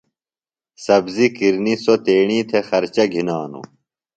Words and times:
سبزیۡ 0.85 1.31
کِرنیۡ 1.37 1.79
سوۡ 1.83 1.99
تیݨی 2.05 2.39
تھےۡ 2.49 2.65
خرچہ 2.69 3.05
گِھنانوۡ۔ 3.13 3.67